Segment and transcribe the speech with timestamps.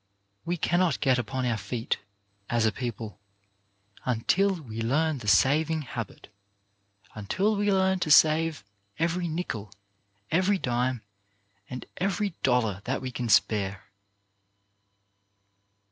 [0.45, 1.99] We cannot get upon our feet,
[2.49, 3.19] as a people,
[4.03, 6.27] until we learn the saving habit;
[7.13, 8.63] until we learn to save
[8.97, 9.71] every nickel,
[10.31, 11.03] every dime
[11.69, 13.83] and every dollar that we can spare.